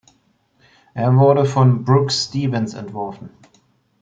[0.95, 3.29] Er wurde von Brooks Stevens entworfen.